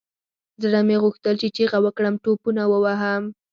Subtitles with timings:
[0.61, 3.23] زړه مې غوښتل چې چيغه وكړم ټوپونه ووهم.